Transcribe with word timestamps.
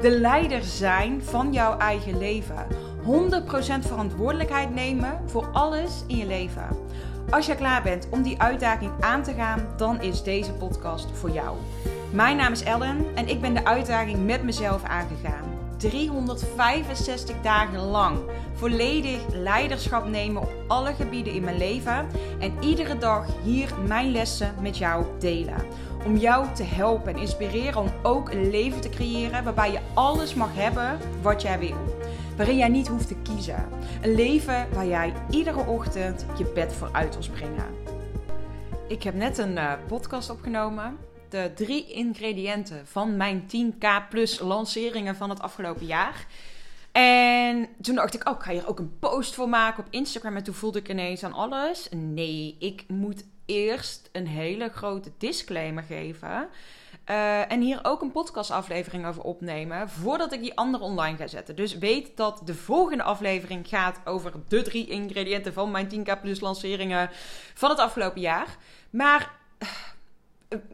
De 0.00 0.18
leider 0.20 0.62
zijn 0.62 1.22
van 1.22 1.52
jouw 1.52 1.78
eigen 1.78 2.18
leven. 2.18 2.66
100% 3.02 3.86
verantwoordelijkheid 3.86 4.74
nemen 4.74 5.20
voor 5.26 5.48
alles 5.52 6.04
in 6.06 6.16
je 6.16 6.26
leven. 6.26 6.68
Als 7.30 7.46
je 7.46 7.54
klaar 7.54 7.82
bent 7.82 8.08
om 8.10 8.22
die 8.22 8.40
uitdaging 8.40 8.90
aan 9.00 9.22
te 9.22 9.32
gaan, 9.32 9.66
dan 9.76 10.02
is 10.02 10.22
deze 10.22 10.52
podcast 10.52 11.06
voor 11.12 11.30
jou. 11.30 11.56
Mijn 12.10 12.36
naam 12.36 12.52
is 12.52 12.62
Ellen 12.62 13.04
en 13.14 13.28
ik 13.28 13.40
ben 13.40 13.54
de 13.54 13.64
uitdaging 13.64 14.26
met 14.26 14.42
mezelf 14.42 14.84
aangegaan. 14.84 15.43
365 15.76 17.36
dagen 17.42 17.80
lang 17.80 18.18
volledig 18.54 19.20
leiderschap 19.32 20.08
nemen 20.08 20.42
op 20.42 20.52
alle 20.68 20.94
gebieden 20.94 21.32
in 21.32 21.44
mijn 21.44 21.58
leven 21.58 22.06
en 22.38 22.52
iedere 22.60 22.98
dag 22.98 23.26
hier 23.42 23.74
mijn 23.86 24.10
lessen 24.10 24.54
met 24.60 24.78
jou 24.78 25.04
delen. 25.18 25.66
Om 26.04 26.16
jou 26.16 26.46
te 26.54 26.62
helpen 26.62 27.14
en 27.14 27.20
inspireren 27.20 27.80
om 27.80 27.88
ook 28.02 28.30
een 28.30 28.50
leven 28.50 28.80
te 28.80 28.88
creëren 28.88 29.44
waarbij 29.44 29.72
je 29.72 29.80
alles 29.94 30.34
mag 30.34 30.54
hebben 30.54 30.98
wat 31.22 31.42
jij 31.42 31.58
wil 31.58 31.94
waarin 32.36 32.56
jij 32.56 32.68
niet 32.68 32.88
hoeft 32.88 33.08
te 33.08 33.16
kiezen. 33.22 33.68
Een 34.02 34.14
leven 34.14 34.66
waar 34.72 34.86
jij 34.86 35.12
iedere 35.30 35.66
ochtend 35.66 36.26
je 36.38 36.44
bed 36.54 36.72
voor 36.72 36.88
uit 36.92 37.14
wil 37.14 37.22
springen. 37.22 37.66
Ik 38.88 39.02
heb 39.02 39.14
net 39.14 39.38
een 39.38 39.52
uh, 39.52 39.72
podcast 39.86 40.30
opgenomen. 40.30 40.98
De 41.34 41.52
drie 41.54 41.86
ingrediënten 41.86 42.86
van 42.86 43.16
mijn 43.16 43.42
10k 43.42 44.08
plus 44.10 44.38
lanceringen 44.38 45.16
van 45.16 45.30
het 45.30 45.40
afgelopen 45.40 45.86
jaar. 45.86 46.26
En 46.92 47.68
toen 47.80 47.94
dacht 47.94 48.14
ik, 48.14 48.28
oh, 48.28 48.34
ik 48.36 48.42
ga 48.42 48.52
hier 48.52 48.68
ook 48.68 48.78
een 48.78 48.98
post 48.98 49.34
voor 49.34 49.48
maken 49.48 49.84
op 49.84 49.92
Instagram. 49.92 50.36
En 50.36 50.42
toen 50.42 50.54
voelde 50.54 50.78
ik 50.78 50.88
ineens 50.88 51.24
aan 51.24 51.32
alles. 51.32 51.88
Nee, 51.90 52.56
ik 52.58 52.84
moet 52.88 53.24
eerst 53.46 54.08
een 54.12 54.26
hele 54.26 54.68
grote 54.68 55.10
disclaimer 55.18 55.82
geven. 55.82 56.48
Uh, 57.10 57.52
en 57.52 57.60
hier 57.60 57.78
ook 57.82 58.02
een 58.02 58.12
podcastaflevering 58.12 59.06
over 59.06 59.22
opnemen 59.22 59.88
voordat 59.88 60.32
ik 60.32 60.40
die 60.40 60.56
andere 60.56 60.84
online 60.84 61.16
ga 61.16 61.26
zetten. 61.26 61.56
Dus 61.56 61.78
weet 61.78 62.16
dat 62.16 62.40
de 62.44 62.54
volgende 62.54 63.02
aflevering 63.02 63.68
gaat 63.68 64.00
over 64.04 64.32
de 64.48 64.62
drie 64.62 64.86
ingrediënten 64.86 65.52
van 65.52 65.70
mijn 65.70 65.88
10k 65.94 66.20
plus 66.20 66.40
lanceringen 66.40 67.10
van 67.54 67.70
het 67.70 67.78
afgelopen 67.78 68.20
jaar. 68.20 68.56
Maar 68.90 69.30
uh, 69.58 69.68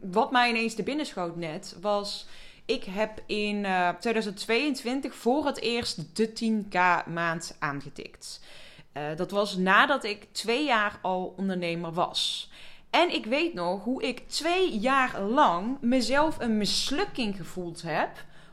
wat 0.02 0.30
mij 0.30 0.48
ineens 0.48 0.74
te 0.74 0.82
binnen 0.82 1.06
schoot 1.06 1.36
net 1.36 1.76
was... 1.80 2.26
Ik 2.64 2.84
heb 2.84 3.22
in 3.26 3.56
uh, 3.64 3.88
eh, 3.88 3.96
2022 3.96 5.14
voor 5.14 5.46
het 5.46 5.60
eerst 5.60 6.16
de 6.16 6.28
10k 6.28 7.08
maand 7.08 7.56
aangetikt. 7.58 8.40
dat 9.16 9.30
was 9.30 9.56
nadat 9.56 10.04
ik 10.04 10.26
twee 10.32 10.64
jaar 10.64 10.98
al 11.02 11.34
ondernemer 11.36 11.92
was. 11.92 12.50
En 12.90 13.14
ik 13.14 13.26
weet 13.26 13.54
nog 13.54 13.84
hoe 13.84 14.02
ik 14.02 14.28
twee 14.28 14.78
jaar 14.78 15.20
lang 15.20 15.80
mezelf 15.80 16.40
een 16.40 16.58
mislukking 16.58 17.36
gevoeld 17.36 17.82
heb. 17.82 18.10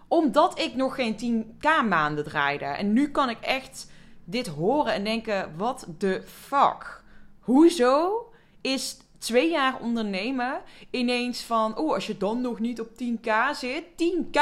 Omdat 0.08 0.60
ik 0.60 0.76
nog 0.76 0.96
geen 0.96 1.16
10k 1.16 1.88
maanden 1.88 2.24
draaide. 2.24 2.66
En 2.66 2.94
nu 2.94 3.12
kan 3.12 3.30
ik 3.30 3.40
echt 3.40 3.92
dit 4.24 4.48
horen 4.48 4.94
en 4.94 5.04
denken: 5.04 5.54
wat 5.58 5.88
de 5.98 6.24
fuck? 6.26 7.04
Hoezo 7.40 8.26
is 8.62 8.98
twee 9.18 9.50
jaar 9.50 9.80
ondernemen 9.80 10.62
ineens 10.90 11.42
van: 11.42 11.78
oh, 11.78 11.94
als 11.94 12.08
je 12.08 12.18
dan 12.18 12.42
nog 12.42 12.60
niet 12.60 12.82
op 12.82 12.90
10k 12.90 13.32
zit, 13.54 13.84
10k, 13.84 14.40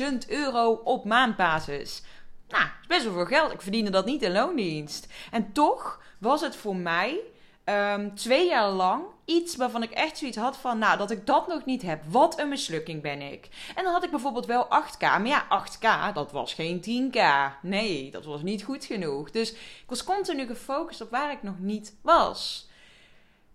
10.000 0.00 0.28
euro 0.28 0.80
op 0.84 1.04
maandbasis. 1.04 2.02
Nou, 2.48 2.64
best 2.88 3.04
wel 3.04 3.12
veel 3.12 3.26
geld. 3.26 3.52
Ik 3.52 3.62
verdiende 3.62 3.90
dat 3.90 4.06
niet 4.06 4.22
in 4.22 4.32
loondienst. 4.32 5.06
En 5.30 5.52
toch 5.52 6.02
was 6.18 6.40
het 6.40 6.56
voor 6.56 6.76
mij 6.76 7.20
um, 7.64 8.14
twee 8.14 8.48
jaar 8.48 8.70
lang 8.70 9.04
iets 9.24 9.56
waarvan 9.56 9.82
ik 9.82 9.90
echt 9.90 10.18
zoiets 10.18 10.36
had 10.36 10.56
van, 10.56 10.78
nou, 10.78 10.98
dat 10.98 11.10
ik 11.10 11.26
dat 11.26 11.48
nog 11.48 11.64
niet 11.64 11.82
heb. 11.82 12.02
Wat 12.08 12.38
een 12.38 12.48
mislukking 12.48 13.02
ben 13.02 13.20
ik. 13.20 13.48
En 13.74 13.84
dan 13.84 13.92
had 13.92 14.04
ik 14.04 14.10
bijvoorbeeld 14.10 14.46
wel 14.46 14.64
8k. 14.64 15.00
Maar 15.00 15.26
ja, 15.26 15.66
8k, 15.66 16.14
dat 16.14 16.32
was 16.32 16.54
geen 16.54 16.80
10k. 16.80 17.20
Nee, 17.62 18.10
dat 18.10 18.24
was 18.24 18.42
niet 18.42 18.64
goed 18.64 18.84
genoeg. 18.84 19.30
Dus 19.30 19.52
ik 19.52 19.84
was 19.86 20.04
continu 20.04 20.46
gefocust 20.46 21.00
op 21.00 21.10
waar 21.10 21.32
ik 21.32 21.42
nog 21.42 21.58
niet 21.58 21.94
was. 22.02 22.65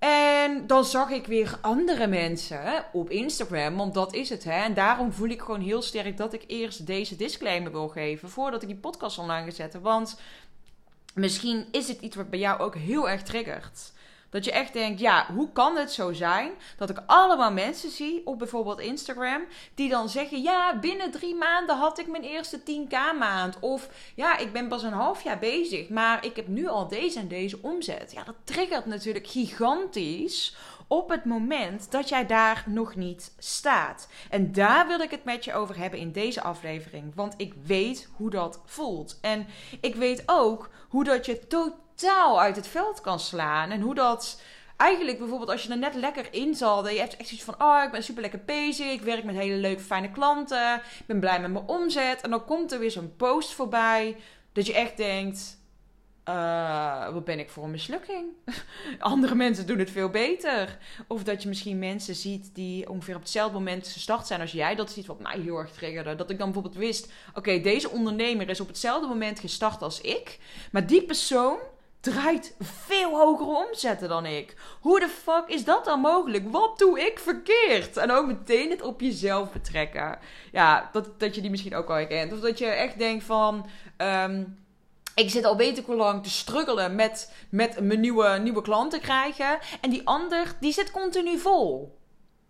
En 0.01 0.67
dan 0.67 0.85
zag 0.85 1.09
ik 1.09 1.25
weer 1.25 1.57
andere 1.62 2.07
mensen 2.07 2.85
op 2.91 3.09
Instagram, 3.09 3.75
want 3.75 3.94
dat 3.94 4.13
is 4.13 4.29
het. 4.29 4.44
Hè? 4.44 4.63
En 4.63 4.73
daarom 4.73 5.12
voel 5.12 5.29
ik 5.29 5.41
gewoon 5.41 5.62
heel 5.62 5.81
sterk 5.81 6.17
dat 6.17 6.34
ik 6.34 6.44
eerst 6.47 6.85
deze 6.85 7.16
disclaimer 7.16 7.72
wil 7.72 7.88
geven 7.88 8.29
voordat 8.29 8.62
ik 8.62 8.67
die 8.67 8.78
podcast 8.78 9.17
online 9.17 9.45
ga 9.45 9.51
zetten. 9.51 9.81
Want 9.81 10.19
misschien 11.13 11.66
is 11.72 11.88
het 11.88 12.01
iets 12.01 12.16
wat 12.16 12.29
bij 12.29 12.39
jou 12.39 12.59
ook 12.59 12.75
heel 12.75 13.09
erg 13.09 13.23
triggert. 13.23 13.91
Dat 14.31 14.46
je 14.46 14.52
echt 14.52 14.74
denkt, 14.74 15.00
ja, 15.00 15.25
hoe 15.34 15.52
kan 15.52 15.75
het 15.75 15.92
zo 15.92 16.14
zijn 16.14 16.52
dat 16.78 16.90
ik 16.90 17.03
allemaal 17.06 17.52
mensen 17.52 17.90
zie 17.90 18.22
op 18.25 18.40
bijvoorbeeld 18.40 18.80
Instagram 18.80 19.42
die 19.75 19.90
dan 19.90 20.09
zeggen, 20.09 20.42
ja, 20.42 20.80
binnen 20.80 21.12
drie 21.12 21.36
maanden 21.36 21.78
had 21.78 22.00
ik 22.00 22.08
mijn 22.08 22.24
eerste 22.24 22.59
10k 22.59 23.18
maand. 23.19 23.59
Of 23.59 23.90
ja, 24.16 24.38
ik 24.38 24.53
ben 24.53 24.68
pas 24.68 24.84
een 24.84 24.94
half 24.94 25.24
jaar 25.24 25.40
bezig, 25.40 25.90
maar 25.90 26.25
ik 26.25 26.36
heb 26.36 26.47
nu 26.47 26.68
al 26.68 26.88
deze 26.88 27.19
en 27.19 27.28
deze 27.28 27.58
omzet. 27.62 28.12
Ja, 28.12 28.24
dat 28.24 28.36
triggert 28.44 28.86
natuurlijk 28.86 29.28
gigantisch 29.28 30.56
op 30.88 31.09
het 31.09 31.25
moment 31.25 31.92
dat 31.92 32.09
jij 32.09 32.25
daar 32.25 32.63
nog 32.68 32.96
niet 32.96 33.34
staat. 33.38 34.08
En 34.30 34.52
daar 34.52 34.88
wil 34.88 35.00
ik 35.00 35.12
het 35.12 35.24
met 35.24 35.46
je 35.46 35.53
over 35.53 35.78
hebben 35.78 36.00
in 36.00 36.12
deze 36.12 36.42
aflevering. 36.42 37.16
Want 37.16 37.34
ik 37.38 37.53
weet 37.66 38.09
hoe 38.16 38.30
dat 38.30 38.59
voelt. 38.66 39.18
En 39.22 39.48
ik 39.81 39.96
weet 39.96 40.24
ook 40.25 40.69
hoe 40.90 41.03
dat 41.03 41.25
je 41.25 41.48
totaal 41.48 41.90
uit 42.09 42.56
het 42.56 42.67
veld 42.67 43.01
kan 43.01 43.19
slaan. 43.19 43.69
En 43.69 43.81
hoe 43.81 43.95
dat 43.95 44.41
eigenlijk 44.81 45.17
bijvoorbeeld 45.17 45.50
als 45.50 45.63
je 45.63 45.69
er 45.69 45.78
net 45.78 45.95
lekker 45.95 46.34
in 46.34 46.56
zal. 46.56 46.89
Je 46.89 47.00
hebt 47.00 47.17
echt 47.17 47.28
zoiets 47.28 47.45
van, 47.45 47.62
oh, 47.62 47.84
ik 47.85 47.91
ben 47.91 48.03
super 48.03 48.22
lekker 48.22 48.41
bezig. 48.45 48.91
Ik 48.91 49.01
werk 49.01 49.23
met 49.23 49.35
hele 49.35 49.56
leuke, 49.56 49.81
fijne 49.81 50.12
klanten. 50.12 50.75
Ik 50.75 51.06
ben 51.06 51.19
blij 51.19 51.41
met 51.41 51.51
mijn 51.51 51.67
omzet. 51.67 52.22
En 52.22 52.29
dan 52.29 52.45
komt 52.45 52.72
er 52.72 52.79
weer 52.79 52.91
zo'n 52.91 53.16
post 53.17 53.53
voorbij. 53.53 54.16
Dat 54.53 54.66
je 54.66 54.73
echt 54.73 54.97
denkt, 54.97 55.59
uh, 56.29 57.09
wat 57.13 57.25
ben 57.25 57.39
ik 57.39 57.50
voor 57.50 57.63
een 57.63 57.72
mislukking? 57.72 58.25
Andere 59.00 59.35
mensen 59.35 59.68
doen 59.68 59.79
het 59.79 59.91
veel 59.91 60.09
beter. 60.09 60.78
Of 61.07 61.23
dat 61.23 61.41
je 61.41 61.47
misschien 61.47 61.79
mensen 61.79 62.16
ziet 62.16 62.56
die 62.56 62.89
ongeveer 62.89 63.16
op 63.16 63.22
hetzelfde 63.22 63.57
moment 63.57 63.88
gestart 63.88 64.28
zijn 64.28 64.41
als 64.41 64.51
jij. 64.51 64.75
Dat 64.75 64.89
is 64.89 64.97
iets 64.97 65.07
wat 65.07 65.19
mij 65.19 65.39
heel 65.39 65.57
erg 65.57 65.72
triggerde. 65.72 66.16
Dat 66.16 66.29
ik 66.29 66.38
dan 66.38 66.51
bijvoorbeeld 66.51 66.83
wist: 66.83 67.12
oké, 67.33 67.62
deze 67.62 67.89
ondernemer 67.89 68.50
is 68.50 68.59
op 68.59 68.68
hetzelfde 68.68 69.07
moment 69.07 69.39
gestart 69.39 69.81
als 69.81 70.01
ik. 70.01 70.39
Maar 70.72 70.88
die 70.88 71.03
persoon 71.03 71.57
draait 72.01 72.56
veel 72.59 73.17
hogere 73.17 73.67
omzetten 73.67 74.09
dan 74.09 74.25
ik. 74.25 74.56
Hoe 74.79 75.00
de 75.00 75.07
fuck 75.07 75.44
is 75.47 75.63
dat 75.63 75.85
dan 75.85 76.00
mogelijk? 76.00 76.51
Wat 76.51 76.79
doe 76.79 77.00
ik 77.00 77.19
verkeerd? 77.19 77.97
En 77.97 78.12
ook 78.12 78.25
meteen 78.25 78.69
het 78.69 78.81
op 78.81 79.01
jezelf 79.01 79.51
betrekken. 79.51 80.19
Ja, 80.51 80.89
dat, 80.91 81.19
dat 81.19 81.35
je 81.35 81.41
die 81.41 81.50
misschien 81.50 81.75
ook 81.75 81.89
al 81.89 81.95
herkent. 81.95 82.34
Of 82.34 82.39
dat 82.39 82.57
je 82.57 82.66
echt 82.66 82.97
denkt 82.97 83.23
van... 83.23 83.69
Um, 83.97 84.59
ik 85.16 85.29
zit 85.29 85.45
al 85.45 85.57
weet 85.57 85.78
ik 85.78 85.85
hoe 85.85 85.95
lang 85.95 86.23
te 86.23 86.29
struggelen 86.29 86.95
met, 86.95 87.34
met 87.50 87.79
mijn 87.79 88.00
nieuwe, 88.00 88.38
nieuwe 88.38 88.62
klanten 88.62 89.00
krijgen. 89.00 89.59
En 89.81 89.89
die 89.89 90.07
ander, 90.07 90.56
die 90.59 90.73
zit 90.73 90.91
continu 90.91 91.38
vol. 91.38 91.97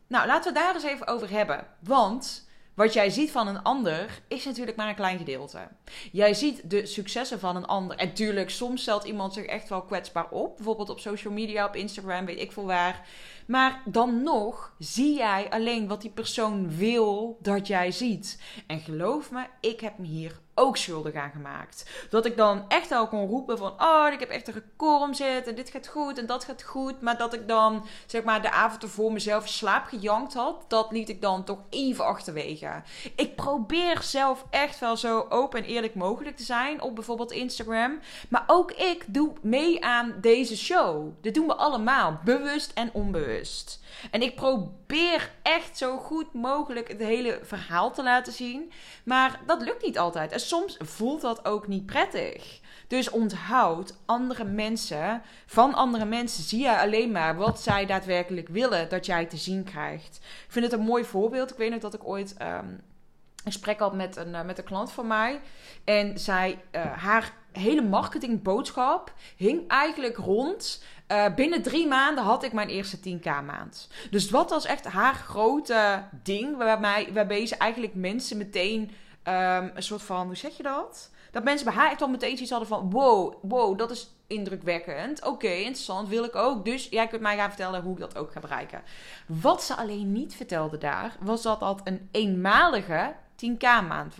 Nou, 0.08 0.28
laten 0.28 0.54
we 0.54 0.60
daar 0.60 0.74
eens 0.74 0.84
even 0.84 1.08
over 1.08 1.30
hebben. 1.30 1.68
Want 1.80 2.50
wat 2.74 2.94
jij 2.94 3.10
ziet 3.10 3.32
van 3.32 3.48
een 3.48 3.64
ander 3.64 4.22
is 4.28 4.46
natuurlijk 4.46 4.78
maar 4.78 4.90
een 4.90 4.96
klein 4.96 5.18
gedeelte. 5.18 5.68
Jij 6.12 6.34
ziet 6.34 6.70
de 6.70 6.86
successen 6.86 7.40
van 7.40 7.56
een 7.56 7.66
ander. 7.66 7.98
En 7.98 8.14
tuurlijk, 8.14 8.50
soms 8.50 8.82
stelt 8.82 9.04
iemand 9.04 9.34
zich 9.34 9.46
echt 9.46 9.70
wel 9.70 9.82
kwetsbaar 9.82 10.30
op. 10.30 10.56
Bijvoorbeeld 10.56 10.90
op 10.90 11.00
social 11.00 11.34
media, 11.34 11.66
op 11.66 11.76
Instagram, 11.76 12.26
weet 12.26 12.40
ik 12.40 12.52
veel 12.52 12.66
waar. 12.66 13.08
Maar 13.48 13.82
dan 13.86 14.24
nog 14.24 14.74
zie 14.80 15.16
jij 15.16 15.50
alleen 15.50 15.88
wat 15.88 16.02
die 16.02 16.12
persoon 16.12 16.76
wil 16.78 17.38
dat 17.42 17.68
jij 17.68 17.92
ziet. 17.92 18.42
En 18.68 18.80
geloof 18.80 19.32
me, 19.32 19.46
ik 19.60 19.80
heb 19.80 19.98
me 19.98 20.06
hier 20.06 20.40
ook 20.56 20.78
schuldig 20.78 21.14
aan 21.14 21.32
gemaakt. 21.32 21.90
Dat 22.10 22.26
ik 22.26 22.38
dan 22.38 22.66
echt 22.68 22.92
al 22.92 23.08
kon 23.08 23.28
roepen 23.28 23.58
van... 23.58 23.74
Oh, 23.78 24.08
ik 24.12 24.20
heb 24.20 24.30
echt 24.30 24.48
een 24.48 24.54
record 24.54 25.16
zitten 25.16 25.52
en 25.52 25.56
dit 25.56 25.70
gaat 25.70 25.88
goed 25.88 26.18
en 26.18 26.26
dat 26.26 26.44
gaat 26.44 26.64
goed. 26.64 27.02
Maar 27.02 27.18
dat 27.18 27.34
ik 27.34 27.48
dan, 27.48 27.86
zeg 28.06 28.24
maar, 28.24 28.42
de 28.42 28.52
avond 28.52 28.84
ervoor 28.84 29.12
mezelf 29.12 29.48
slaap 29.48 29.86
gejankt 29.86 30.34
had... 30.34 30.66
dat 30.68 30.92
liet 30.92 31.10
ik 31.10 31.22
dan 31.22 31.44
toch 31.44 31.60
even 31.70 32.06
achterwege. 32.06 32.82
Ik 33.16 33.36
probeer 33.36 34.02
zelf 34.02 34.46
echt 34.50 34.80
wel 34.80 34.98
zo 34.98 35.26
open 35.30 35.60
en 35.60 35.70
eerlijk 35.70 35.96
mogelijk 35.96 36.38
te 36.38 36.44
zijn 36.44 36.82
op 36.82 36.96
bijvoorbeeld 36.96 37.32
Instagram. 37.32 38.00
Maar 38.30 38.44
ook 38.48 38.72
ik 38.72 39.04
doe 39.08 39.34
mee 39.42 39.86
aan 39.86 40.14
deze 40.22 40.58
show. 40.58 41.14
Dit 41.22 41.34
doen 41.34 41.48
we 41.48 41.56
allemaal, 41.56 42.20
bewust 42.24 42.72
en 42.74 42.90
onbewust. 42.94 43.80
En 44.12 44.22
ik 44.22 44.36
probeer 44.36 45.32
echt 45.42 45.78
zo 45.78 45.98
goed 45.98 46.34
mogelijk 46.34 46.88
het 46.88 47.00
hele 47.00 47.40
verhaal 47.44 47.92
te 47.92 48.04
laten 48.04 48.34
zien. 48.34 48.72
Maar 49.04 49.40
dat 49.46 49.62
lukt 49.62 49.84
niet 49.84 49.98
altijd. 49.98 50.32
Soms 50.48 50.78
voelt 50.80 51.22
dat 51.22 51.46
ook 51.46 51.68
niet 51.68 51.86
prettig. 51.86 52.60
Dus 52.88 53.10
onthoud, 53.10 53.98
andere 54.06 54.44
mensen, 54.44 55.22
van 55.46 55.74
andere 55.74 56.06
mensen 56.06 56.44
zie 56.44 56.62
je 56.62 56.80
alleen 56.80 57.12
maar 57.12 57.36
wat 57.36 57.62
zij 57.62 57.86
daadwerkelijk 57.86 58.48
willen 58.48 58.90
dat 58.90 59.06
jij 59.06 59.26
te 59.26 59.38
zien 59.38 59.64
krijgt. 59.64 60.16
Ik 60.16 60.52
vind 60.52 60.66
het 60.66 60.74
een 60.74 60.86
mooi 60.86 61.04
voorbeeld. 61.04 61.52
Ik 61.52 61.58
weet 61.58 61.72
nog 61.72 61.80
dat 61.80 61.94
ik 61.94 62.08
ooit 62.08 62.36
um, 62.42 62.48
een 62.48 63.52
gesprek 63.52 63.80
had 63.80 63.94
met 63.94 64.16
een, 64.16 64.30
uh, 64.30 64.42
met 64.42 64.58
een 64.58 64.64
klant 64.64 64.92
van 64.92 65.08
mij. 65.08 65.42
En 65.84 66.20
zij, 66.20 66.64
uh, 66.72 66.82
haar 66.82 67.34
hele 67.52 67.82
marketingboodschap 67.82 69.14
hing 69.36 69.68
eigenlijk 69.68 70.18
rond. 70.18 70.84
Uh, 71.12 71.36
binnen 71.36 71.62
drie 71.62 71.88
maanden 71.88 72.24
had 72.24 72.44
ik 72.44 72.54
mijn 72.54 72.70
eerste 72.70 72.98
10k 72.98 73.24
maand. 73.46 73.90
Dus 74.10 74.30
wat 74.30 74.50
was 74.50 74.66
echt 74.66 74.86
haar 74.86 75.14
grote 75.14 76.04
ding 76.24 76.58
waarbij, 76.58 77.10
waarbij 77.14 77.46
ze 77.46 77.56
eigenlijk 77.56 77.96
mensen 77.96 78.38
meteen 78.38 78.92
um, 79.24 79.72
een 79.76 79.84
soort 79.84 80.02
van, 80.02 80.26
hoe 80.26 80.36
zeg 80.36 80.58
je 80.58 80.64
dat? 80.64 81.10
Dat 81.32 81.44
mensen 81.44 81.66
bij 81.66 81.76
haar 81.76 81.92
echt 81.92 82.02
al 82.02 82.08
meteen 82.08 82.40
iets 82.40 82.50
hadden 82.50 82.68
van: 82.68 82.90
wow, 82.90 83.34
wow, 83.42 83.78
dat 83.78 83.92
is 83.92 84.10
indrukwekkend. 84.28 85.26
Oké, 85.26 85.48
interessant, 85.48 86.08
wil 86.08 86.24
ik 86.24 86.36
ook. 86.36 86.66
Dus 86.66 86.88
jij 86.90 87.08
kunt 87.08 87.22
mij 87.22 87.38
gaan 87.38 87.50
vertellen 87.50 87.82
hoe 87.82 87.94
ik 87.94 88.00
dat 88.00 88.18
ook 88.18 88.32
ga 88.32 88.40
bereiken. 88.40 88.82
Wat 89.26 89.64
ze 89.64 89.76
alleen 89.76 90.12
niet 90.12 90.36
vertelde 90.36 90.78
daar, 90.78 91.16
was 91.20 91.42
dat 91.42 91.60
dat 91.60 91.82
een 91.84 92.10
eenmalige 92.12 93.16
10k 93.46 93.88
maand 93.88 94.16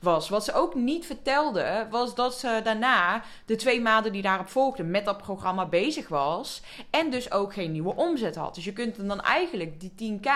was. 0.00 0.28
Wat 0.28 0.44
ze 0.44 0.52
ook 0.52 0.74
niet 0.74 1.06
vertelde, 1.06 1.86
was 1.90 2.14
dat 2.14 2.34
ze 2.34 2.60
daarna 2.64 3.22
de 3.46 3.56
twee 3.56 3.80
maanden 3.80 4.12
die 4.12 4.22
daarop 4.22 4.48
volgden 4.48 4.90
met 4.90 5.04
dat 5.04 5.16
programma 5.16 5.66
bezig 5.66 6.08
was. 6.08 6.62
En 6.90 7.10
dus 7.10 7.32
ook 7.32 7.52
geen 7.52 7.72
nieuwe 7.72 7.94
omzet 7.94 8.36
had. 8.36 8.54
Dus 8.54 8.64
je 8.64 8.72
kunt 8.72 9.08
dan 9.08 9.20
eigenlijk 9.20 9.80
die 9.80 10.18
10k, 10.20 10.30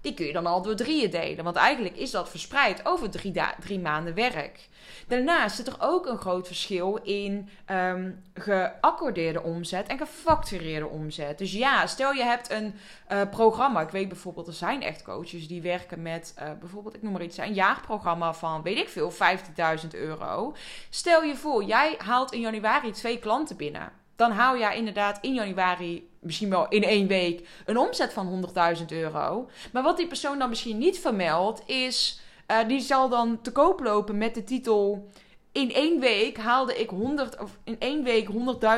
die 0.00 0.14
kun 0.14 0.26
je 0.26 0.32
dan 0.32 0.46
al 0.46 0.62
door 0.62 0.76
drieën 0.76 1.10
delen. 1.10 1.44
Want 1.44 1.56
eigenlijk 1.56 1.96
is 1.96 2.10
dat 2.10 2.28
verspreid 2.28 2.86
over 2.86 3.10
drie, 3.10 3.32
drie 3.60 3.78
maanden 3.78 4.14
werk. 4.14 4.68
Daarnaast 5.08 5.56
zit 5.56 5.66
er 5.66 5.76
ook 5.78 6.06
een 6.06 6.18
groot 6.18 6.46
verschil 6.46 6.96
in 7.02 7.48
um, 7.70 8.22
geaccordeerde 8.34 9.42
omzet 9.42 9.86
en 9.86 9.98
gefactureerde 9.98 10.86
omzet. 10.86 11.38
Dus 11.38 11.52
ja, 11.52 11.86
stel 11.86 12.12
je 12.12 12.22
hebt 12.22 12.50
een 12.50 12.74
uh, 13.12 13.20
programma. 13.30 13.80
Ik 13.80 13.90
weet 13.90 14.08
bijvoorbeeld, 14.08 14.46
er 14.46 14.52
zijn 14.52 14.82
echt 14.82 15.02
coaches 15.02 15.48
die 15.48 15.62
werken 15.62 16.02
met 16.02 16.34
uh, 16.38 16.50
bijvoorbeeld, 16.60 16.94
ik 16.94 17.02
noem 17.02 17.12
maar 17.12 17.22
iets, 17.22 17.36
een 17.36 17.54
jaarprogramma 17.68 18.34
van 18.34 18.62
weet 18.62 18.78
ik 18.78 18.88
veel, 18.88 19.12
15.000 19.12 19.88
euro. 19.90 20.54
Stel 20.90 21.22
je 21.22 21.36
voor, 21.36 21.64
jij 21.64 21.94
haalt 21.98 22.32
in 22.32 22.40
januari 22.40 22.90
twee 22.90 23.18
klanten 23.18 23.56
binnen. 23.56 23.92
Dan 24.16 24.30
haal 24.30 24.54
je 24.54 24.74
inderdaad 24.74 25.18
in 25.20 25.34
januari 25.34 26.10
misschien 26.20 26.50
wel 26.50 26.68
in 26.68 26.82
één 26.82 27.06
week 27.06 27.48
een 27.64 27.78
omzet 27.78 28.12
van 28.12 28.44
100.000 28.78 28.84
euro. 28.86 29.48
Maar 29.72 29.82
wat 29.82 29.96
die 29.96 30.06
persoon 30.06 30.38
dan 30.38 30.48
misschien 30.48 30.78
niet 30.78 30.98
vermeldt, 30.98 31.62
is 31.66 32.20
uh, 32.50 32.68
die 32.68 32.80
zal 32.80 33.08
dan 33.08 33.40
te 33.40 33.52
koop 33.52 33.80
lopen 33.80 34.18
met 34.18 34.34
de 34.34 34.44
titel. 34.44 35.08
In 35.52 35.72
één 35.72 36.00
week 36.00 36.36
haalde 36.36 36.80
ik 36.80 36.90
100, 36.90 37.40
of 37.40 37.58
in 37.64 37.76
één 37.78 38.02
week 38.02 38.28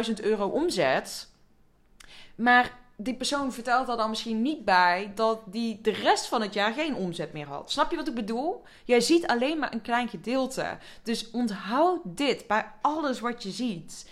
100.000 0.09 0.25
euro 0.25 0.47
omzet. 0.47 1.29
Maar 2.35 2.79
die 3.03 3.15
persoon 3.15 3.53
vertelt 3.53 3.89
er 3.89 3.97
dan 3.97 4.11
misschien 4.11 4.43
niet 4.43 4.65
bij 4.65 5.13
dat 5.15 5.41
die 5.47 5.81
de 5.81 5.91
rest 5.91 6.27
van 6.27 6.43
het 6.43 6.55
jaar 6.55 6.73
geen 6.73 6.95
omzet 6.95 7.33
meer 7.33 7.47
had. 7.47 7.71
Snap 7.71 7.91
je 7.91 7.97
wat 7.97 8.09
ik 8.09 8.15
bedoel? 8.15 8.63
Jij 8.85 9.01
ziet 9.01 9.27
alleen 9.27 9.59
maar 9.59 9.73
een 9.73 9.83
klein 9.83 10.09
gedeelte. 10.09 10.79
Dus 11.03 11.31
onthoud 11.31 12.01
dit 12.05 12.47
bij 12.47 12.67
alles 12.81 13.21
wat 13.21 13.43
je 13.43 13.51
ziet. 13.51 14.09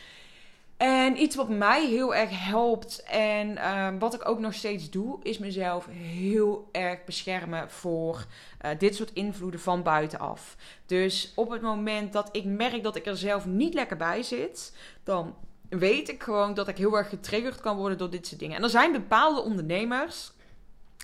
En 0.76 1.22
iets 1.22 1.36
wat 1.36 1.48
mij 1.48 1.86
heel 1.86 2.14
erg 2.14 2.44
helpt 2.44 3.02
en 3.02 3.50
uh, 3.50 3.88
wat 3.98 4.14
ik 4.14 4.28
ook 4.28 4.38
nog 4.38 4.54
steeds 4.54 4.90
doe, 4.90 5.18
is 5.22 5.38
mezelf 5.38 5.86
heel 5.90 6.68
erg 6.72 7.04
beschermen 7.04 7.70
voor 7.70 8.26
uh, 8.64 8.70
dit 8.78 8.94
soort 8.94 9.12
invloeden 9.12 9.60
van 9.60 9.82
buitenaf. 9.82 10.56
Dus 10.86 11.32
op 11.34 11.50
het 11.50 11.62
moment 11.62 12.12
dat 12.12 12.28
ik 12.32 12.44
merk 12.44 12.82
dat 12.82 12.96
ik 12.96 13.06
er 13.06 13.16
zelf 13.16 13.46
niet 13.46 13.74
lekker 13.74 13.96
bij 13.96 14.22
zit, 14.22 14.76
dan 15.04 15.34
weet 15.68 16.08
ik 16.08 16.22
gewoon 16.22 16.54
dat 16.54 16.68
ik 16.68 16.76
heel 16.76 16.96
erg 16.96 17.08
getriggerd 17.08 17.60
kan 17.60 17.76
worden 17.76 17.98
door 17.98 18.10
dit 18.10 18.26
soort 18.26 18.40
dingen. 18.40 18.56
En 18.56 18.62
er 18.62 18.70
zijn 18.70 18.92
bepaalde 18.92 19.40
ondernemers 19.40 20.32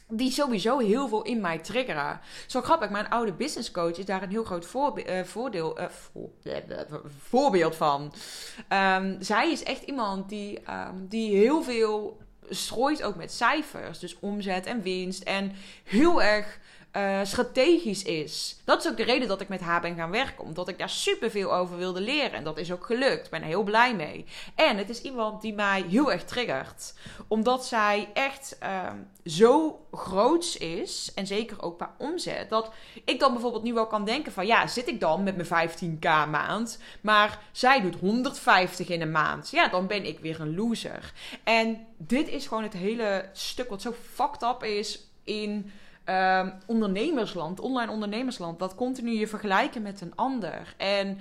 die 0.08 0.30
sowieso 0.30 0.78
heel 0.78 1.08
veel 1.08 1.22
in 1.22 1.40
mij 1.40 1.58
triggeren. 1.58 2.20
Zo 2.46 2.60
grappig, 2.60 2.90
mijn 2.90 3.08
oude 3.08 3.32
business 3.32 3.70
coach 3.70 3.98
is 3.98 4.04
daar 4.04 4.22
een 4.22 4.30
heel 4.30 4.44
groot 4.44 4.64
uh, 4.64 5.22
voordeel, 5.24 5.78
voor, 5.88 6.30
voorbeeld 7.28 7.76
van. 7.76 8.12
Um, 8.68 9.16
zij 9.20 9.52
is 9.52 9.62
echt 9.62 9.82
iemand 9.82 10.28
die, 10.28 10.58
um, 10.70 11.06
die 11.08 11.36
heel 11.36 11.62
veel 11.62 12.18
strooit 12.48 13.02
ook 13.02 13.14
met 13.14 13.32
cijfers. 13.32 13.98
Dus 13.98 14.16
omzet 14.20 14.66
en 14.66 14.82
winst. 14.82 15.22
En 15.22 15.52
heel 15.84 16.22
erg 16.22 16.58
uh, 16.96 17.20
strategisch 17.22 18.02
is. 18.02 18.56
Dat 18.64 18.84
is 18.84 18.90
ook 18.90 18.96
de 18.96 19.02
reden 19.02 19.28
dat 19.28 19.40
ik 19.40 19.48
met 19.48 19.60
haar 19.60 19.80
ben 19.80 19.96
gaan 19.96 20.10
werken. 20.10 20.44
Omdat 20.44 20.68
ik 20.68 20.78
daar 20.78 20.90
superveel 20.90 21.54
over 21.54 21.76
wilde 21.76 22.00
leren. 22.00 22.32
En 22.32 22.44
dat 22.44 22.58
is 22.58 22.72
ook 22.72 22.86
gelukt. 22.86 23.24
Ik 23.24 23.30
ben 23.30 23.42
heel 23.42 23.62
blij 23.62 23.94
mee. 23.94 24.24
En 24.54 24.76
het 24.76 24.88
is 24.88 25.02
iemand 25.02 25.42
die 25.42 25.54
mij 25.54 25.84
heel 25.88 26.12
erg 26.12 26.24
triggert. 26.24 26.94
Omdat 27.28 27.66
zij 27.66 28.08
echt 28.12 28.56
uh, 28.62 28.90
zo 29.24 29.80
groots 29.92 30.56
is. 30.56 31.12
En 31.14 31.26
zeker 31.26 31.62
ook 31.62 31.76
qua 31.76 31.94
omzet. 31.98 32.50
Dat 32.50 32.70
ik 33.04 33.20
dan 33.20 33.32
bijvoorbeeld 33.32 33.62
nu 33.64 33.72
wel 33.72 33.86
kan 33.86 34.04
denken 34.04 34.32
van... 34.32 34.46
Ja, 34.46 34.66
zit 34.66 34.88
ik 34.88 35.00
dan 35.00 35.22
met 35.22 35.36
mijn 35.36 35.68
15k 35.70 36.30
maand. 36.30 36.78
Maar 37.00 37.38
zij 37.52 37.80
doet 37.80 37.96
150 38.00 38.88
in 38.88 39.00
een 39.00 39.10
maand. 39.10 39.50
Ja, 39.50 39.68
dan 39.68 39.86
ben 39.86 40.04
ik 40.04 40.18
weer 40.18 40.40
een 40.40 40.54
loser. 40.54 41.12
En 41.44 41.86
dit 41.96 42.28
is 42.28 42.46
gewoon 42.46 42.62
het 42.62 42.72
hele 42.72 43.28
stuk 43.32 43.68
wat 43.68 43.82
zo 43.82 43.94
fucked 44.12 44.42
up 44.42 44.62
is 44.62 45.08
in 45.24 45.72
um, 46.08 46.52
ondernemersland, 46.66 47.60
online 47.60 47.92
ondernemersland, 47.92 48.58
dat 48.58 48.74
continu 48.74 49.10
je 49.10 49.28
vergelijken 49.28 49.82
met 49.82 50.00
een 50.00 50.12
ander. 50.14 50.74
En 50.76 51.18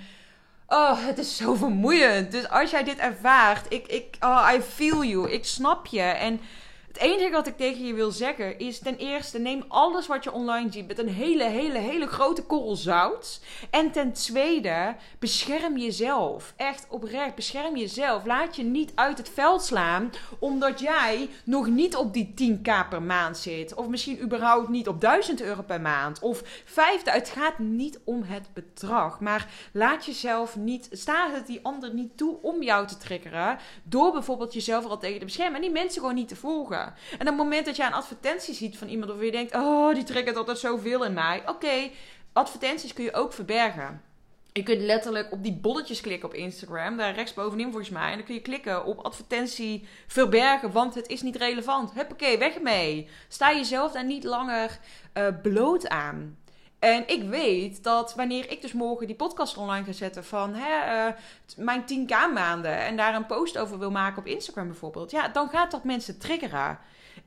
oh, 0.66 1.06
het 1.06 1.18
is 1.18 1.36
zo 1.36 1.54
vermoeiend. 1.54 2.32
Dus 2.32 2.48
als 2.48 2.70
jij 2.70 2.84
dit 2.84 2.98
ervaart, 2.98 3.72
ik, 3.72 3.86
ik, 3.86 4.16
oh, 4.20 4.50
I 4.54 4.60
feel 4.60 5.04
you, 5.04 5.30
ik 5.30 5.44
snap 5.44 5.86
je. 5.86 6.00
En 6.00 6.40
het 6.94 7.02
enige 7.02 7.30
wat 7.30 7.46
ik 7.46 7.56
tegen 7.56 7.86
je 7.86 7.94
wil 7.94 8.10
zeggen 8.10 8.58
is 8.58 8.78
ten 8.78 8.96
eerste 8.96 9.38
neem 9.38 9.64
alles 9.68 10.06
wat 10.06 10.24
je 10.24 10.32
online 10.32 10.72
ziet 10.72 10.86
met 10.86 10.98
een 10.98 11.08
hele, 11.08 11.44
hele, 11.44 11.78
hele 11.78 12.06
grote 12.06 12.42
korrel 12.42 12.76
zout. 12.76 13.40
En 13.70 13.90
ten 13.90 14.12
tweede 14.12 14.96
bescherm 15.18 15.78
jezelf. 15.78 16.54
Echt 16.56 16.86
oprecht, 16.88 17.34
bescherm 17.34 17.76
jezelf. 17.76 18.24
Laat 18.24 18.56
je 18.56 18.62
niet 18.62 18.92
uit 18.94 19.18
het 19.18 19.28
veld 19.28 19.62
slaan 19.62 20.10
omdat 20.38 20.80
jij 20.80 21.28
nog 21.44 21.66
niet 21.66 21.96
op 21.96 22.12
die 22.12 22.34
10k 22.34 22.88
per 22.88 23.02
maand 23.02 23.36
zit. 23.36 23.74
Of 23.74 23.88
misschien 23.88 24.22
überhaupt 24.22 24.68
niet 24.68 24.88
op 24.88 25.00
1000 25.00 25.42
euro 25.42 25.62
per 25.62 25.80
maand. 25.80 26.18
Of 26.18 26.42
5000. 26.64 27.26
Het 27.26 27.28
gaat 27.28 27.58
niet 27.58 28.00
om 28.04 28.22
het 28.22 28.48
bedrag. 28.52 29.20
Maar 29.20 29.48
laat 29.72 30.04
jezelf 30.04 30.56
niet, 30.56 30.88
sta 30.92 31.30
het 31.30 31.46
die 31.46 31.60
ander 31.62 31.94
niet 31.94 32.16
toe 32.16 32.36
om 32.42 32.62
jou 32.62 32.86
te 32.86 32.96
triggeren. 32.96 33.58
Door 33.82 34.12
bijvoorbeeld 34.12 34.54
jezelf 34.54 34.84
al 34.84 34.98
tegen 34.98 35.18
te 35.18 35.24
beschermen. 35.24 35.54
En 35.54 35.62
die 35.62 35.70
mensen 35.70 36.00
gewoon 36.00 36.14
niet 36.14 36.28
te 36.28 36.36
volgen. 36.36 36.83
En 37.12 37.20
op 37.20 37.26
het 37.26 37.36
moment 37.36 37.66
dat 37.66 37.76
jij 37.76 37.86
een 37.86 37.92
advertentie 37.92 38.54
ziet 38.54 38.78
van 38.78 38.88
iemand 38.88 39.10
of 39.10 39.22
je 39.22 39.30
denkt: 39.30 39.54
oh, 39.54 39.94
die 39.94 40.04
triggert 40.04 40.36
altijd 40.36 40.58
zoveel 40.58 41.04
in 41.04 41.12
mij. 41.12 41.42
Oké, 41.46 41.90
advertenties 42.32 42.92
kun 42.92 43.04
je 43.04 43.14
ook 43.14 43.32
verbergen. 43.32 44.02
Je 44.52 44.62
kunt 44.62 44.80
letterlijk 44.80 45.32
op 45.32 45.42
die 45.42 45.52
bolletjes 45.52 46.00
klikken 46.00 46.28
op 46.28 46.34
Instagram, 46.34 46.96
daar 46.96 47.14
rechtsbovenin 47.14 47.70
volgens 47.70 47.90
mij. 47.90 48.10
En 48.10 48.16
dan 48.16 48.26
kun 48.26 48.34
je 48.34 48.40
klikken 48.40 48.84
op 48.84 48.98
advertentie 48.98 49.88
verbergen, 50.06 50.72
want 50.72 50.94
het 50.94 51.08
is 51.08 51.22
niet 51.22 51.36
relevant. 51.36 51.92
Huppakee, 51.92 52.38
weg 52.38 52.54
ermee. 52.54 53.08
Sta 53.28 53.52
jezelf 53.52 53.92
daar 53.92 54.04
niet 54.04 54.24
langer 54.24 54.78
uh, 55.14 55.26
bloot 55.42 55.88
aan. 55.88 56.38
En 56.78 57.08
ik 57.08 57.22
weet 57.22 57.82
dat 57.82 58.14
wanneer 58.14 58.50
ik 58.50 58.60
dus 58.60 58.72
morgen 58.72 59.06
die 59.06 59.16
podcast 59.16 59.56
online 59.56 59.84
ga 59.84 59.92
zetten 59.92 60.24
van 60.24 60.54
hè, 60.54 61.06
uh, 61.06 61.14
mijn 61.56 61.82
10k 61.82 62.32
maanden 62.34 62.78
en 62.78 62.96
daar 62.96 63.14
een 63.14 63.26
post 63.26 63.58
over 63.58 63.78
wil 63.78 63.90
maken 63.90 64.18
op 64.18 64.26
Instagram 64.26 64.66
bijvoorbeeld, 64.66 65.10
ja, 65.10 65.28
dan 65.28 65.48
gaat 65.48 65.70
dat 65.70 65.84
mensen 65.84 66.18
triggeren. 66.18 66.78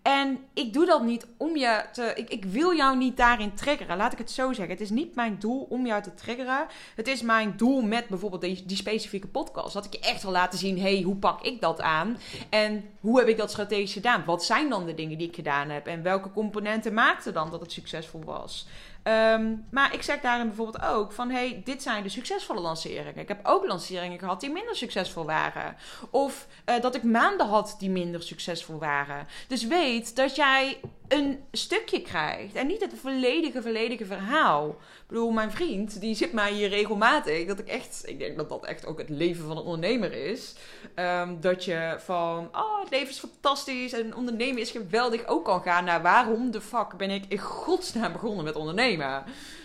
En 0.01 0.39
ik 0.53 0.73
doe 0.73 0.85
dat 0.85 1.03
niet 1.03 1.27
om 1.37 1.57
je 1.57 1.85
te. 1.91 2.11
Ik, 2.15 2.29
ik 2.29 2.45
wil 2.45 2.75
jou 2.75 2.97
niet 2.97 3.17
daarin 3.17 3.53
triggeren. 3.53 3.97
Laat 3.97 4.11
ik 4.11 4.17
het 4.17 4.31
zo 4.31 4.53
zeggen. 4.53 4.73
Het 4.73 4.83
is 4.83 4.89
niet 4.89 5.15
mijn 5.15 5.39
doel 5.39 5.67
om 5.69 5.85
jou 5.85 6.01
te 6.01 6.13
triggeren. 6.13 6.67
Het 6.95 7.07
is 7.07 7.21
mijn 7.21 7.53
doel 7.57 7.81
met 7.81 8.07
bijvoorbeeld 8.07 8.41
die, 8.41 8.65
die 8.65 8.77
specifieke 8.77 9.27
podcast. 9.27 9.73
Dat 9.73 9.85
ik 9.85 9.93
je 9.93 9.99
echt 9.99 10.23
wil 10.23 10.31
laten 10.31 10.59
zien: 10.59 10.79
hey, 10.79 11.01
hoe 11.01 11.15
pak 11.15 11.41
ik 11.41 11.61
dat 11.61 11.81
aan? 11.81 12.17
En 12.49 12.83
hoe 12.99 13.19
heb 13.19 13.27
ik 13.27 13.37
dat 13.37 13.51
strategisch 13.51 13.93
gedaan? 13.93 14.25
Wat 14.25 14.43
zijn 14.43 14.69
dan 14.69 14.85
de 14.85 14.93
dingen 14.93 15.17
die 15.17 15.27
ik 15.27 15.35
gedaan 15.35 15.69
heb? 15.69 15.87
En 15.87 16.03
welke 16.03 16.31
componenten 16.31 16.93
maakten 16.93 17.33
dan 17.33 17.51
dat 17.51 17.61
het 17.61 17.71
succesvol 17.71 18.23
was? 18.23 18.67
Um, 19.07 19.65
maar 19.71 19.93
ik 19.93 20.01
zeg 20.01 20.19
daarin 20.19 20.47
bijvoorbeeld 20.47 20.83
ook 20.83 21.11
van... 21.11 21.29
hey, 21.29 21.61
dit 21.63 21.81
zijn 21.81 22.03
de 22.03 22.09
succesvolle 22.09 22.59
lanceringen. 22.59 23.21
Ik 23.21 23.27
heb 23.27 23.39
ook 23.43 23.65
lanceringen 23.67 24.19
gehad 24.19 24.39
die 24.39 24.51
minder 24.51 24.75
succesvol 24.75 25.25
waren. 25.25 25.75
Of 26.09 26.47
uh, 26.65 26.81
dat 26.81 26.95
ik 26.95 27.03
maanden 27.03 27.47
had 27.47 27.75
die 27.79 27.89
minder 27.89 28.23
succesvol 28.23 28.79
waren. 28.79 29.27
Dus 29.47 29.67
weet 29.67 30.15
dat 30.15 30.35
jij 30.35 30.79
een 31.07 31.39
stukje 31.51 32.01
krijgt. 32.01 32.55
En 32.55 32.67
niet 32.67 32.81
het 32.81 32.93
volledige, 33.01 33.61
volledige 33.61 34.05
verhaal. 34.05 34.69
Ik 34.69 35.07
bedoel, 35.07 35.31
mijn 35.31 35.51
vriend, 35.51 36.01
die 36.01 36.15
zit 36.15 36.33
mij 36.33 36.51
hier 36.51 36.69
regelmatig. 36.69 37.47
Dat 37.47 37.59
ik 37.59 37.67
echt, 37.67 38.01
ik 38.05 38.19
denk 38.19 38.37
dat 38.37 38.49
dat 38.49 38.65
echt 38.65 38.85
ook 38.85 38.97
het 38.97 39.09
leven 39.09 39.45
van 39.45 39.57
een 39.57 39.63
ondernemer 39.63 40.13
is. 40.13 40.55
Ehm, 40.95 41.39
dat 41.39 41.65
je 41.65 41.95
van, 41.99 42.49
oh, 42.51 42.79
het 42.79 42.89
leven 42.89 43.09
is 43.09 43.19
fantastisch 43.19 43.93
en 43.93 44.15
ondernemen 44.15 44.61
is 44.61 44.71
geweldig 44.71 45.27
ook 45.27 45.45
kan 45.45 45.61
gaan 45.61 45.83
naar 45.83 46.01
waarom 46.01 46.51
de 46.51 46.61
fuck 46.61 46.97
ben 46.97 47.09
ik 47.09 47.23
in 47.27 47.37
godsnaam 47.37 48.11
begonnen 48.11 48.43
met 48.43 48.55
ondernemen. 48.55 49.23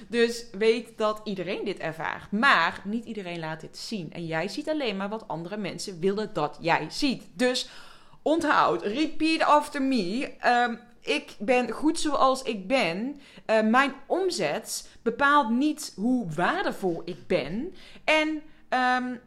Dus 0.08 0.46
weet 0.58 0.98
dat 0.98 1.20
iedereen 1.24 1.64
dit 1.64 1.78
ervaart. 1.78 2.32
Maar 2.32 2.80
niet 2.84 3.04
iedereen 3.04 3.38
laat 3.38 3.60
dit 3.60 3.76
zien. 3.76 4.12
En 4.12 4.26
jij 4.26 4.48
ziet 4.48 4.68
alleen 4.68 4.96
maar 4.96 5.08
wat 5.08 5.28
andere 5.28 5.56
mensen 5.56 6.00
willen 6.00 6.30
dat 6.32 6.58
jij 6.60 6.86
ziet. 6.90 7.22
Dus 7.34 7.68
onthoud, 8.22 8.82
repeat 8.82 9.42
after 9.42 9.82
me. 9.82 10.32
Um, 10.46 10.78
ik 11.02 11.36
ben 11.38 11.70
goed 11.70 12.00
zoals 12.00 12.42
ik 12.42 12.66
ben. 12.66 13.20
Uh, 13.46 13.60
mijn 13.60 13.92
omzet 14.06 14.88
bepaalt 15.02 15.50
niet 15.50 15.92
hoe 15.96 16.30
waardevol 16.34 17.02
ik 17.04 17.26
ben. 17.26 17.74
En 18.04 18.42
um, 18.98 19.20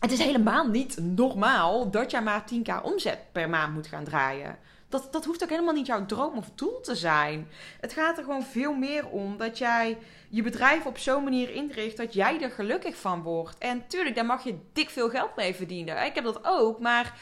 het 0.00 0.12
is 0.12 0.18
helemaal 0.18 0.68
niet 0.68 0.98
normaal 1.00 1.90
dat 1.90 2.10
jij 2.10 2.22
maar 2.22 2.44
10k 2.54 2.82
omzet 2.82 3.18
per 3.32 3.48
maand 3.48 3.74
moet 3.74 3.86
gaan 3.86 4.04
draaien. 4.04 4.58
Dat, 4.88 5.08
dat 5.12 5.24
hoeft 5.24 5.42
ook 5.42 5.48
helemaal 5.48 5.74
niet 5.74 5.86
jouw 5.86 6.06
droom 6.06 6.36
of 6.36 6.50
doel 6.54 6.80
te 6.80 6.94
zijn. 6.94 7.48
Het 7.80 7.92
gaat 7.92 8.18
er 8.18 8.24
gewoon 8.24 8.42
veel 8.42 8.74
meer 8.74 9.08
om 9.08 9.36
dat 9.36 9.58
jij 9.58 9.98
je 10.28 10.42
bedrijf 10.42 10.86
op 10.86 10.98
zo'n 10.98 11.24
manier 11.24 11.50
inricht 11.50 11.96
dat 11.96 12.14
jij 12.14 12.42
er 12.42 12.50
gelukkig 12.50 12.96
van 12.96 13.22
wordt. 13.22 13.58
En 13.58 13.86
tuurlijk, 13.86 14.14
daar 14.14 14.26
mag 14.26 14.44
je 14.44 14.58
dik 14.72 14.90
veel 14.90 15.08
geld 15.08 15.36
mee 15.36 15.54
verdienen. 15.54 16.04
Ik 16.04 16.14
heb 16.14 16.24
dat 16.24 16.44
ook, 16.44 16.78
maar 16.78 17.18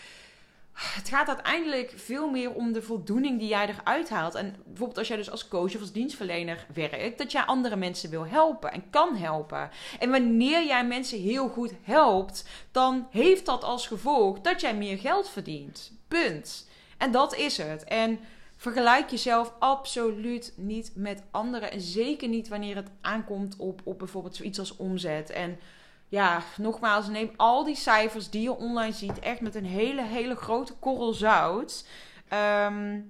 het 0.76 1.09
gaat 1.09 1.28
uiteindelijk 1.28 1.92
veel 1.97 2.30
meer 2.30 2.52
om 2.52 2.73
de 2.73 2.83
voldoening 2.83 3.38
die 3.38 3.49
jij 3.49 3.68
eruit 3.68 4.09
haalt. 4.09 4.35
En 4.35 4.56
bijvoorbeeld 4.64 4.99
als 4.99 5.09
jij 5.09 5.16
dus 5.16 5.30
als 5.30 5.49
coach 5.49 5.75
of 5.75 5.80
als 5.80 5.92
dienstverlener 5.92 6.66
werkt, 6.75 7.18
dat 7.18 7.33
jij 7.33 7.42
andere 7.42 7.76
mensen 7.76 8.11
wil 8.11 8.26
helpen 8.26 8.73
en 8.73 8.90
kan 8.90 9.16
helpen. 9.16 9.71
En 9.99 10.11
wanneer 10.11 10.66
jij 10.66 10.87
mensen 10.87 11.21
heel 11.21 11.49
goed 11.49 11.73
helpt, 11.83 12.49
dan 12.73 13.06
heeft 13.11 13.47
dat 13.47 13.64
als 13.64 13.87
gevolg 13.87 14.40
dat 14.40 14.61
jij 14.61 14.75
meer 14.75 14.99
geld 14.99 15.28
verdient. 15.28 15.92
Punt. 16.09 16.68
En 16.99 17.11
dat 17.11 17.35
is 17.35 17.56
het. 17.56 17.85
En 17.85 18.18
vergelijk 18.56 19.11
jezelf 19.11 19.52
absoluut 19.59 20.52
niet 20.56 20.92
met 20.95 21.23
anderen. 21.30 21.73
En 21.73 21.80
zeker 21.80 22.28
niet 22.28 22.49
wanneer 22.49 22.76
het 22.76 22.90
aankomt 23.00 23.56
op, 23.59 23.80
op 23.85 23.99
bijvoorbeeld 23.99 24.37
zoiets 24.37 24.59
als 24.59 24.76
omzet. 24.76 25.30
En 25.30 25.59
ja, 26.08 26.42
nogmaals, 26.56 27.08
neem 27.08 27.30
al 27.36 27.64
die 27.64 27.76
cijfers 27.76 28.30
die 28.30 28.42
je 28.42 28.56
online 28.56 28.92
ziet 28.92 29.18
echt 29.18 29.40
met 29.40 29.54
een 29.54 29.64
hele, 29.64 30.02
hele 30.02 30.36
grote 30.36 30.75
korrel 30.75 31.12
zout. 31.12 31.86
Ehm, 32.28 33.00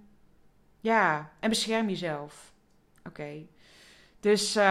ja, 0.80 1.30
en 1.40 1.48
bescherm 1.48 1.88
jezelf. 1.88 2.52
Oké. 3.06 3.46
Dus 4.20 4.56
uh, 4.56 4.62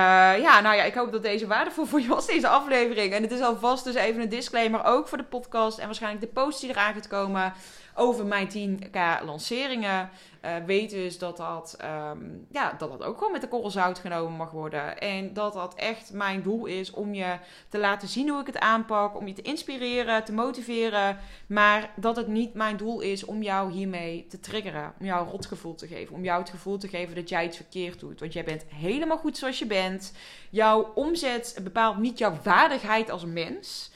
ja, 0.42 0.62
nou 0.62 0.75
ja, 0.75 0.84
ik 0.84 0.94
hoop 0.94 1.12
dat 1.12 1.24
deze 1.24 1.48
waardevol 1.48 1.86
voor 1.86 2.02
je 2.02 2.08
was, 2.08 2.28
deze 2.28 2.48
aflevering. 2.48 3.14
En 3.14 3.22
het 3.22 3.32
is 3.32 3.42
alvast 3.42 3.84
dus 3.84 3.96
even 3.96 4.22
een 4.22 4.30
disclaimer 4.30 4.84
ook 4.84 5.08
voor 5.08 5.18
de 5.18 5.24
podcast 5.24 5.78
en 5.78 5.86
waarschijnlijk 5.86 6.25
de 6.25 6.42
post 6.42 6.62
die 6.62 6.70
eraan 6.70 6.94
gaat 6.94 7.08
komen 7.08 7.54
over 7.96 8.25
mijn 8.25 8.48
10k 8.48 9.25
lanceringen. 9.25 10.10
Uh, 10.46 10.52
weet 10.66 10.90
dus 10.90 11.18
dat 11.18 11.38
dat, 11.38 11.78
um, 12.12 12.48
ja, 12.52 12.75
dat 12.78 12.90
dat 12.90 13.04
ook 13.04 13.18
gewoon 13.18 13.32
met 13.32 13.42
de 13.42 13.48
korrel 13.48 13.70
zout 13.70 14.00
genomen 14.00 14.38
mag 14.38 14.52
worden. 14.52 15.00
En 15.00 15.34
dat 15.34 15.54
dat 15.54 15.75
echt 15.75 16.14
mijn 16.14 16.42
doel 16.42 16.66
is 16.66 16.92
om 16.92 17.14
je 17.14 17.38
te 17.70 17.78
laten 17.78 18.08
zien 18.08 18.30
hoe 18.30 18.40
ik 18.40 18.46
het 18.48 18.60
aanpak. 18.60 19.18
Om 19.18 19.28
je 19.28 19.34
te 19.34 19.42
inspireren, 19.42 20.24
te 20.24 20.34
motiveren. 20.34 21.18
Maar 21.48 21.92
dat 21.96 22.16
het 22.16 22.28
niet 22.28 22.54
mijn 22.54 22.78
doel 22.78 23.00
is 23.00 23.25
om 23.25 23.42
jou 23.42 23.72
hiermee 23.72 24.25
te 24.30 24.40
triggeren. 24.40 24.94
Om 25.00 25.06
jou 25.06 25.25
een 25.25 25.32
rotgevoel 25.32 25.75
te 25.75 25.88
geven. 25.88 26.16
Om 26.16 26.24
jou 26.24 26.40
het 26.40 26.50
gevoel 26.50 26.78
te 26.78 26.88
geven 26.88 27.16
dat 27.16 27.30
jij 27.30 27.46
iets 27.46 27.58
verkeerd 27.58 28.00
doet. 28.00 28.20
Want 28.20 28.34
jij 28.34 28.44
bent 28.44 28.66
helemaal 28.68 29.18
goed 29.18 29.35
zoals 29.38 29.60
je 29.60 29.65
bent. 29.65 30.13
Jouw 30.50 30.92
omzet 30.96 31.60
bepaalt 31.63 31.98
niet 31.98 32.18
jouw 32.18 32.38
waardigheid 32.44 33.10
als 33.10 33.25
mens. 33.25 33.92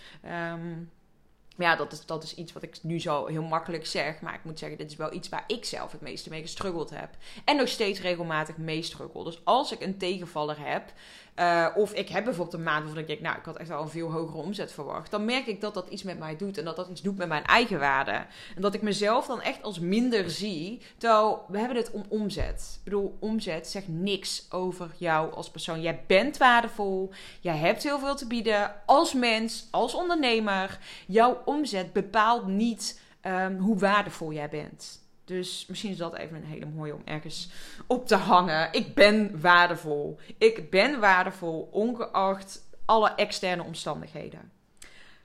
Maar 1.60 1.68
ja, 1.68 1.76
dat 1.76 1.92
is, 1.92 2.06
dat 2.06 2.24
is 2.24 2.36
iets 2.36 2.54
wat 2.54 2.64
ik 2.64 2.78
nu 2.82 3.00
zo 3.00 3.26
heel 3.26 3.44
makkelijk 3.44 3.86
zeg. 3.86 4.22
Maar 4.22 4.34
ik 4.34 4.44
moet 4.44 4.60
zeggen, 4.60 4.78
dit 4.78 4.92
is 4.92 4.98
wel 4.98 5.14
iets 5.14 5.30
waar 5.30 5.44
ik 5.48 5.66
zelf 5.66 5.92
het 5.92 6.02
meeste 6.02 6.30
mee 6.30 6.42
gestruggeld 6.42 6.90
heb. 6.90 7.10
En 7.46 7.56
nog 7.56 7.68
steeds 7.68 8.02
regelmatig 8.02 8.58
mee 8.58 8.82
struggle. 8.82 9.24
Dus 9.24 9.42
als 9.44 9.72
ik 9.72 9.82
een 9.82 9.98
tegenvaller 9.98 10.58
heb, 10.60 10.94
uh, 11.40 11.68
of 11.76 11.94
ik 11.94 12.10
heb 12.10 12.24
bijvoorbeeld 12.24 12.58
een 12.58 12.64
maand 12.64 12.84
waarvan 12.84 13.02
ik 13.02 13.08
denk, 13.08 13.20
nou, 13.20 13.38
ik 13.38 13.46
had 13.46 13.58
echt 13.58 13.70
wel 13.70 13.82
een 13.82 13.90
veel 13.90 14.12
hogere 14.12 14.38
omzet 14.38 14.72
verwacht. 14.72 15.12
Dan 15.12 15.26
merk 15.26 15.46
ik 15.46 15.62
dat 15.62 15.74
dat 15.74 15.90
iets 15.90 16.04
met 16.04 16.20
mij 16.20 16.38
doet 16.38 16.58
en 16.58 16.66
dat 16.66 16.76
dat 16.76 16.90
iets 16.90 17.02
doet 17.02 17.18
met 17.18 17.28
mijn 17.28 17.44
eigen 17.44 17.80
waarde. 17.80 18.26
En 18.56 18.62
dat 18.62 18.74
ik 18.74 18.82
mezelf 18.82 19.26
dan 19.26 19.42
echt 19.42 19.64
als 19.64 19.80
minder 19.80 20.30
zie. 20.30 20.82
Terwijl 20.98 21.46
we 21.48 21.58
hebben 21.58 21.78
het 21.78 21.92
om 21.92 22.04
omzet. 22.10 22.74
Ik 22.78 22.84
bedoel, 22.84 23.18
omzet 23.20 23.68
zegt 23.68 23.88
niks 23.88 24.46
over 24.52 24.92
jou 24.98 25.34
als 25.34 25.52
persoon. 25.52 25.82
Jij 25.82 26.04
bent 26.08 26.38
waardevol. 26.38 27.12
Jij 27.40 27.58
hebt 27.58 27.84
heel 27.84 28.00
veel 28.00 28.16
te 28.16 28.28
bieden 28.28 28.74
als 28.86 29.14
mens, 29.14 29.68
als 29.72 29.94
ondernemer. 29.94 30.80
Jouw 31.08 31.42
omzet 31.46 31.94
bepaalt 31.94 32.48
niet 32.48 33.02
um, 33.22 33.58
hoe 33.58 33.78
waardevol 33.78 34.34
jij 34.34 34.50
bent. 34.50 35.08
Dus 35.30 35.66
misschien 35.68 35.92
is 35.92 35.98
dat 35.98 36.16
even 36.16 36.36
een 36.36 36.44
hele 36.44 36.66
mooie 36.66 36.94
om 36.94 37.02
ergens 37.06 37.50
op 37.88 38.08
te 38.08 38.16
hangen. 38.16 38.70
Ik 38.72 38.96
ben 38.96 39.42
waardevol. 39.42 40.20
Ik 40.38 40.70
ben 40.70 41.00
waardevol, 41.00 41.70
ongeacht 41.72 42.68
alle 42.86 43.10
externe 43.10 43.64
omstandigheden. 43.64 44.52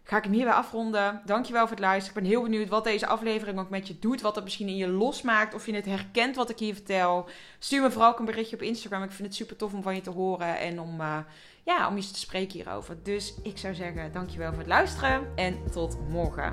Ga 0.02 0.16
ik 0.16 0.24
hem 0.24 0.32
hierbij 0.32 0.54
afronden. 0.54 1.22
Dankjewel 1.24 1.60
voor 1.60 1.76
het 1.76 1.84
luisteren. 1.84 2.16
Ik 2.16 2.22
ben 2.22 2.32
heel 2.32 2.42
benieuwd 2.42 2.68
wat 2.68 2.84
deze 2.84 3.06
aflevering 3.06 3.58
ook 3.58 3.70
met 3.70 3.88
je 3.88 3.98
doet. 3.98 4.20
Wat 4.20 4.34
het 4.34 4.44
misschien 4.44 4.68
in 4.68 4.76
je 4.76 4.88
losmaakt. 4.88 5.54
Of 5.54 5.66
je 5.66 5.74
het 5.74 5.84
herkent 5.84 6.36
wat 6.36 6.50
ik 6.50 6.58
hier 6.58 6.74
vertel. 6.74 7.28
Stuur 7.58 7.82
me 7.82 7.90
vooral 7.90 8.10
ook 8.10 8.18
een 8.18 8.24
berichtje 8.24 8.56
op 8.56 8.62
Instagram. 8.62 9.02
Ik 9.02 9.10
vind 9.10 9.28
het 9.28 9.36
super 9.36 9.56
tof 9.56 9.72
om 9.72 9.82
van 9.82 9.94
je 9.94 10.00
te 10.00 10.10
horen. 10.10 10.58
En 10.58 10.80
om, 10.80 11.00
uh, 11.00 11.18
ja, 11.62 11.88
om 11.88 11.96
je 11.96 12.10
te 12.10 12.18
spreken 12.18 12.52
hierover. 12.52 12.96
Dus 13.02 13.34
ik 13.42 13.58
zou 13.58 13.74
zeggen, 13.74 14.12
dankjewel 14.12 14.48
voor 14.48 14.58
het 14.58 14.68
luisteren. 14.68 15.32
En 15.36 15.70
tot 15.70 15.98
morgen. 16.08 16.52